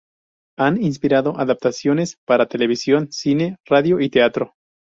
[0.57, 4.55] Han inspirado adaptaciones para televisión, cine, radio y teatro.